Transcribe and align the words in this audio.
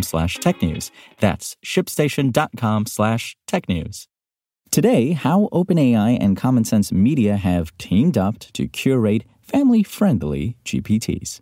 slash 0.00 0.38
technews. 0.38 0.90
That's 1.20 1.56
shipstation.com 1.62 2.86
slash 2.86 3.36
technews. 3.46 4.06
Today, 4.70 5.12
how 5.12 5.50
OpenAI 5.52 6.16
and 6.18 6.34
Common 6.34 6.64
Sense 6.64 6.90
Media 6.90 7.36
have 7.36 7.76
teamed 7.76 8.16
up 8.16 8.38
to 8.54 8.66
curate 8.66 9.24
family-friendly 9.42 10.56
GPTs. 10.64 11.40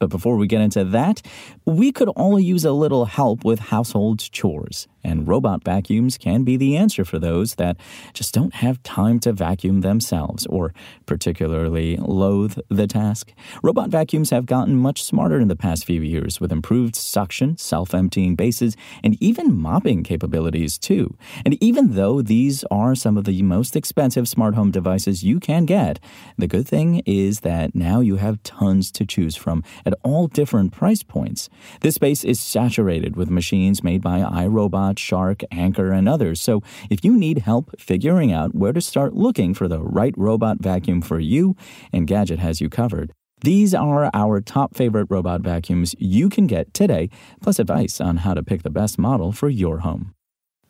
But 0.00 0.10
before 0.10 0.36
we 0.36 0.48
get 0.48 0.60
into 0.60 0.84
that, 0.86 1.22
we 1.64 1.92
could 1.92 2.08
all 2.08 2.40
use 2.40 2.64
a 2.64 2.72
little 2.72 3.04
help 3.04 3.44
with 3.44 3.60
household 3.60 4.18
chores 4.32 4.88
and 5.04 5.28
robot 5.28 5.62
vacuums 5.62 6.18
can 6.18 6.42
be 6.44 6.56
the 6.56 6.76
answer 6.76 7.04
for 7.04 7.18
those 7.18 7.56
that 7.56 7.76
just 8.12 8.34
don't 8.34 8.54
have 8.54 8.82
time 8.82 9.18
to 9.20 9.32
vacuum 9.32 9.82
themselves 9.82 10.46
or 10.46 10.72
particularly 11.06 11.96
loathe 11.96 12.58
the 12.68 12.86
task. 12.86 13.32
Robot 13.62 13.90
vacuums 13.90 14.30
have 14.30 14.46
gotten 14.46 14.76
much 14.76 15.02
smarter 15.02 15.38
in 15.38 15.48
the 15.48 15.56
past 15.56 15.84
few 15.84 16.00
years 16.00 16.40
with 16.40 16.52
improved 16.52 16.96
suction, 16.96 17.56
self 17.56 17.94
emptying 17.94 18.34
bases, 18.34 18.76
and 19.02 19.16
even 19.20 19.56
mopping 19.56 20.02
capabilities, 20.02 20.78
too. 20.78 21.16
And 21.44 21.62
even 21.62 21.94
though 21.94 22.22
these 22.22 22.64
are 22.70 22.94
some 22.94 23.16
of 23.16 23.24
the 23.24 23.42
most 23.42 23.76
expensive 23.76 24.28
smart 24.28 24.54
home 24.54 24.70
devices 24.70 25.22
you 25.22 25.40
can 25.40 25.66
get, 25.66 26.00
the 26.38 26.46
good 26.46 26.66
thing 26.66 27.02
is 27.06 27.40
that 27.40 27.74
now 27.74 28.00
you 28.00 28.16
have 28.16 28.42
tons 28.42 28.90
to 28.92 29.04
choose 29.04 29.36
from 29.36 29.62
at 29.84 29.94
all 30.02 30.26
different 30.26 30.72
price 30.72 31.02
points. 31.02 31.48
This 31.80 31.96
space 31.96 32.24
is 32.24 32.40
saturated 32.40 33.16
with 33.16 33.30
machines 33.30 33.82
made 33.82 34.02
by 34.02 34.20
iRobot 34.20 34.93
Shark, 34.98 35.42
Anker, 35.50 35.92
and 35.92 36.08
others. 36.08 36.40
So 36.40 36.62
if 36.90 37.04
you 37.04 37.16
need 37.16 37.38
help 37.38 37.78
figuring 37.80 38.32
out 38.32 38.54
where 38.54 38.72
to 38.72 38.80
start 38.80 39.14
looking 39.14 39.54
for 39.54 39.68
the 39.68 39.80
right 39.80 40.14
robot 40.16 40.58
vacuum 40.60 41.00
for 41.00 41.20
you, 41.20 41.56
Engadget 41.92 42.38
has 42.38 42.60
you 42.60 42.68
covered. 42.68 43.12
These 43.40 43.74
are 43.74 44.10
our 44.14 44.40
top 44.40 44.74
favorite 44.74 45.08
robot 45.10 45.42
vacuums 45.42 45.94
you 45.98 46.30
can 46.30 46.46
get 46.46 46.72
today, 46.72 47.10
plus 47.42 47.58
advice 47.58 48.00
on 48.00 48.18
how 48.18 48.32
to 48.34 48.42
pick 48.42 48.62
the 48.62 48.70
best 48.70 48.98
model 48.98 49.32
for 49.32 49.48
your 49.50 49.80
home. 49.80 50.14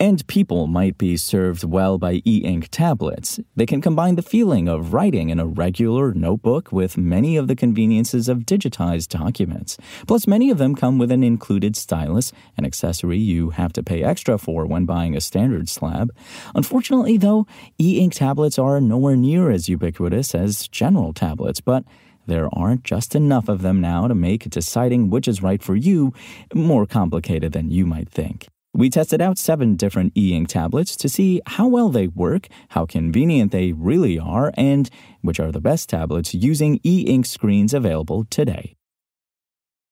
And 0.00 0.26
people 0.26 0.66
might 0.66 0.98
be 0.98 1.16
served 1.16 1.62
well 1.62 1.98
by 1.98 2.20
e 2.24 2.38
ink 2.44 2.68
tablets. 2.70 3.38
They 3.54 3.64
can 3.64 3.80
combine 3.80 4.16
the 4.16 4.22
feeling 4.22 4.68
of 4.68 4.92
writing 4.92 5.30
in 5.30 5.38
a 5.38 5.46
regular 5.46 6.12
notebook 6.12 6.72
with 6.72 6.98
many 6.98 7.36
of 7.36 7.46
the 7.46 7.54
conveniences 7.54 8.28
of 8.28 8.40
digitized 8.40 9.08
documents. 9.08 9.78
Plus, 10.06 10.26
many 10.26 10.50
of 10.50 10.58
them 10.58 10.74
come 10.74 10.98
with 10.98 11.12
an 11.12 11.22
included 11.22 11.76
stylus, 11.76 12.32
an 12.56 12.64
accessory 12.64 13.18
you 13.18 13.50
have 13.50 13.72
to 13.74 13.82
pay 13.82 14.02
extra 14.02 14.36
for 14.36 14.66
when 14.66 14.84
buying 14.84 15.16
a 15.16 15.20
standard 15.20 15.68
slab. 15.68 16.10
Unfortunately, 16.54 17.16
though, 17.16 17.46
e 17.80 18.00
ink 18.00 18.14
tablets 18.14 18.58
are 18.58 18.80
nowhere 18.80 19.16
near 19.16 19.50
as 19.50 19.68
ubiquitous 19.68 20.34
as 20.34 20.68
general 20.68 21.12
tablets, 21.12 21.60
but 21.60 21.84
there 22.26 22.48
aren't 22.52 22.84
just 22.84 23.14
enough 23.14 23.48
of 23.48 23.62
them 23.62 23.80
now 23.80 24.08
to 24.08 24.14
make 24.14 24.48
deciding 24.50 25.10
which 25.10 25.28
is 25.28 25.42
right 25.42 25.62
for 25.62 25.76
you 25.76 26.12
more 26.52 26.86
complicated 26.86 27.52
than 27.52 27.70
you 27.70 27.86
might 27.86 28.08
think. 28.08 28.48
We 28.76 28.90
tested 28.90 29.22
out 29.22 29.38
seven 29.38 29.76
different 29.76 30.16
e 30.16 30.34
ink 30.34 30.48
tablets 30.48 30.96
to 30.96 31.08
see 31.08 31.40
how 31.46 31.68
well 31.68 31.90
they 31.90 32.08
work, 32.08 32.48
how 32.70 32.86
convenient 32.86 33.52
they 33.52 33.70
really 33.72 34.18
are, 34.18 34.52
and 34.56 34.90
which 35.22 35.38
are 35.38 35.52
the 35.52 35.60
best 35.60 35.88
tablets 35.88 36.34
using 36.34 36.80
e 36.84 37.02
ink 37.02 37.24
screens 37.24 37.72
available 37.72 38.24
today. 38.30 38.74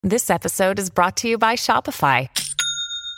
This 0.02 0.30
episode 0.30 0.80
is 0.80 0.90
brought 0.90 1.16
to 1.18 1.28
you 1.28 1.38
by 1.38 1.54
Shopify. 1.54 2.28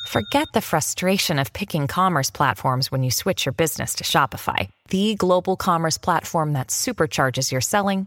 Forget 0.09 0.49
the 0.53 0.61
frustration 0.61 1.39
of 1.39 1.55
picking 1.55 1.87
commerce 1.87 2.31
platforms 2.31 2.93
when 2.93 3.03
you 3.03 3.11
switch 3.11 3.47
your 3.47 3.55
business 3.55 3.95
to 3.95 4.05
Shopify, 4.05 4.69
the 4.91 5.15
global 5.15 5.57
commerce 5.57 5.97
platform 5.97 6.53
that 6.53 6.69
supercharges 6.69 7.51
your 7.51 7.63
selling 7.63 8.07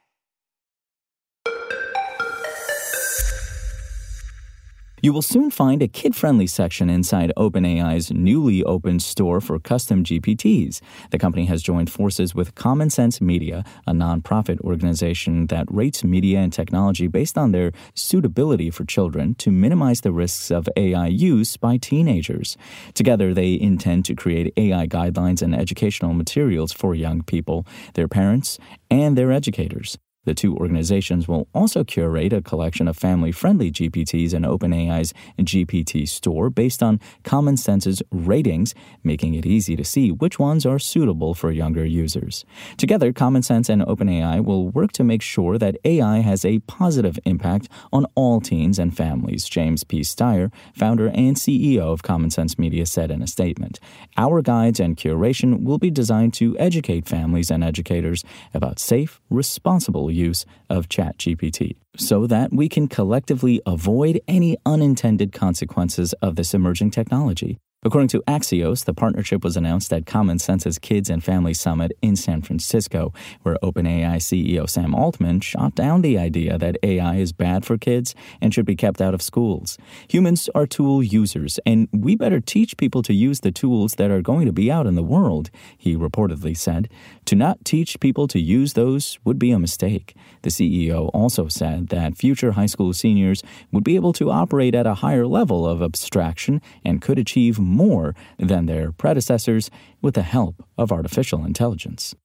You 5.03 5.13
will 5.13 5.23
soon 5.23 5.49
find 5.49 5.81
a 5.81 5.87
kid 5.87 6.15
friendly 6.15 6.45
section 6.45 6.87
inside 6.87 7.33
OpenAI's 7.35 8.11
newly 8.11 8.63
opened 8.63 9.01
store 9.01 9.41
for 9.41 9.57
custom 9.57 10.03
GPTs. 10.03 10.79
The 11.09 11.17
company 11.17 11.45
has 11.45 11.63
joined 11.63 11.89
forces 11.89 12.35
with 12.35 12.53
Common 12.53 12.91
Sense 12.91 13.19
Media, 13.19 13.63
a 13.87 13.93
nonprofit 13.93 14.61
organization 14.61 15.47
that 15.47 15.65
rates 15.71 16.03
media 16.03 16.37
and 16.37 16.53
technology 16.53 17.07
based 17.07 17.35
on 17.35 17.51
their 17.51 17.71
suitability 17.95 18.69
for 18.69 18.85
children 18.85 19.33
to 19.35 19.49
minimize 19.49 20.01
the 20.01 20.11
risks 20.11 20.51
of 20.51 20.69
AI 20.77 21.07
use 21.07 21.57
by 21.57 21.77
teenagers. 21.77 22.55
Together, 22.93 23.33
they 23.33 23.59
intend 23.59 24.05
to 24.05 24.13
create 24.13 24.53
AI 24.55 24.85
guidelines 24.85 25.41
and 25.41 25.55
educational 25.55 26.13
materials 26.13 26.71
for 26.71 26.93
young 26.93 27.23
people, 27.23 27.65
their 27.95 28.07
parents, 28.07 28.59
and 28.91 29.17
their 29.17 29.31
educators. 29.31 29.97
The 30.23 30.35
two 30.35 30.55
organizations 30.55 31.27
will 31.27 31.47
also 31.51 31.83
curate 31.83 32.31
a 32.31 32.43
collection 32.43 32.87
of 32.87 32.95
family 32.95 33.31
friendly 33.31 33.71
GPTs 33.71 34.35
in 34.35 34.43
OpenAI's 34.43 35.15
GPT 35.39 36.07
store 36.07 36.51
based 36.51 36.83
on 36.83 36.99
Common 37.23 37.57
Sense's 37.57 38.03
ratings, 38.11 38.75
making 39.03 39.33
it 39.33 39.47
easy 39.47 39.75
to 39.75 39.83
see 39.83 40.11
which 40.11 40.37
ones 40.37 40.63
are 40.63 40.77
suitable 40.77 41.33
for 41.33 41.49
younger 41.51 41.83
users. 41.83 42.45
Together, 42.77 43.11
Common 43.11 43.41
Sense 43.41 43.67
and 43.67 43.81
OpenAI 43.81 44.45
will 44.45 44.69
work 44.69 44.91
to 44.91 45.03
make 45.03 45.23
sure 45.23 45.57
that 45.57 45.77
AI 45.85 46.19
has 46.19 46.45
a 46.45 46.59
positive 46.59 47.17
impact 47.25 47.67
on 47.91 48.05
all 48.13 48.39
teens 48.39 48.77
and 48.77 48.95
families, 48.95 49.49
James 49.49 49.83
P. 49.83 50.01
Steyer, 50.01 50.53
founder 50.75 51.07
and 51.07 51.35
CEO 51.35 51.91
of 51.91 52.03
Common 52.03 52.29
Sense 52.29 52.59
Media, 52.59 52.85
said 52.85 53.09
in 53.09 53.23
a 53.23 53.27
statement. 53.27 53.79
Our 54.17 54.43
guides 54.43 54.79
and 54.79 54.95
curation 54.95 55.63
will 55.63 55.79
be 55.79 55.89
designed 55.89 56.35
to 56.35 56.55
educate 56.59 57.07
families 57.07 57.49
and 57.49 57.63
educators 57.63 58.23
about 58.53 58.77
safe, 58.77 59.19
responsible 59.31 60.10
use 60.11 60.45
of 60.69 60.89
ChatGPT 60.89 61.75
so 61.95 62.27
that 62.27 62.53
we 62.53 62.69
can 62.69 62.87
collectively 62.87 63.61
avoid 63.65 64.21
any 64.27 64.57
unintended 64.65 65.31
consequences 65.31 66.13
of 66.21 66.35
this 66.35 66.53
emerging 66.53 66.91
technology. 66.91 67.57
According 67.83 68.09
to 68.09 68.21
Axios, 68.27 68.85
the 68.85 68.93
partnership 68.93 69.43
was 69.43 69.57
announced 69.57 69.91
at 69.91 70.05
Common 70.05 70.37
Sense's 70.37 70.77
Kids 70.77 71.09
and 71.09 71.23
Family 71.23 71.55
Summit 71.55 71.91
in 71.99 72.15
San 72.15 72.43
Francisco, 72.43 73.11
where 73.41 73.57
OpenAI 73.63 74.17
CEO 74.17 74.69
Sam 74.69 74.93
Altman 74.93 75.39
shot 75.39 75.73
down 75.73 76.03
the 76.03 76.15
idea 76.15 76.59
that 76.59 76.77
AI 76.83 77.15
is 77.15 77.33
bad 77.33 77.65
for 77.65 77.79
kids 77.79 78.13
and 78.39 78.53
should 78.53 78.67
be 78.67 78.75
kept 78.75 79.01
out 79.01 79.15
of 79.15 79.21
schools. 79.23 79.79
Humans 80.09 80.47
are 80.53 80.67
tool 80.67 81.01
users, 81.01 81.59
and 81.65 81.87
we 81.91 82.15
better 82.15 82.39
teach 82.39 82.77
people 82.77 83.01
to 83.01 83.15
use 83.15 83.39
the 83.39 83.51
tools 83.51 83.95
that 83.95 84.11
are 84.11 84.21
going 84.21 84.45
to 84.45 84.53
be 84.53 84.71
out 84.71 84.85
in 84.85 84.93
the 84.93 85.01
world, 85.01 85.49
he 85.75 85.95
reportedly 85.95 86.55
said. 86.55 86.87
To 87.25 87.35
not 87.35 87.65
teach 87.65 87.99
people 87.99 88.27
to 88.27 88.39
use 88.39 88.73
those 88.73 89.17
would 89.23 89.39
be 89.39 89.49
a 89.49 89.57
mistake. 89.57 90.15
The 90.43 90.51
CEO 90.51 91.09
also 91.15 91.47
said 91.47 91.87
that 91.87 92.15
future 92.15 92.51
high 92.51 92.67
school 92.67 92.93
seniors 92.93 93.41
would 93.71 93.83
be 93.83 93.95
able 93.95 94.13
to 94.13 94.29
operate 94.29 94.75
at 94.75 94.85
a 94.85 94.95
higher 94.95 95.25
level 95.25 95.67
of 95.67 95.81
abstraction 95.81 96.61
and 96.85 97.01
could 97.01 97.17
achieve 97.17 97.57
more 97.71 98.15
than 98.37 98.65
their 98.65 98.91
predecessors 98.91 99.69
with 100.01 100.15
the 100.15 100.21
help 100.21 100.63
of 100.77 100.91
artificial 100.91 101.45
intelligence. 101.45 102.15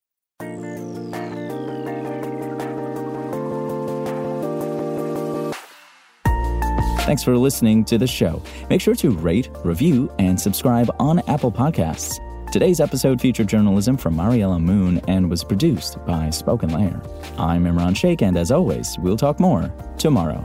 Thanks 7.07 7.23
for 7.23 7.39
listening 7.39 7.85
to 7.85 7.99
the 7.99 8.07
show. 8.09 8.43
Make 8.69 8.81
sure 8.81 8.97
to 8.97 9.11
rate, 9.11 9.49
review, 9.65 10.13
and 10.19 10.41
subscribe 10.41 10.91
on 10.99 11.21
Apple 11.29 11.53
Podcasts. 11.53 12.19
Today's 12.51 12.81
episode 12.81 13.21
featured 13.21 13.47
journalism 13.47 13.97
from 13.97 14.17
Mariella 14.17 14.59
Moon 14.59 15.01
and 15.07 15.31
was 15.31 15.45
produced 15.45 16.05
by 16.05 16.31
Spoken 16.31 16.71
Layer. 16.71 17.01
I'm 17.39 17.65
Imran 17.65 17.97
Sheikh, 17.97 18.23
and 18.23 18.37
as 18.37 18.51
always, 18.51 18.97
we'll 18.99 19.17
talk 19.17 19.39
more 19.39 19.73
tomorrow. 19.99 20.45